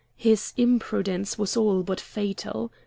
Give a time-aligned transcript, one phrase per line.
[0.17, 2.71] His imprudence was all but fatal.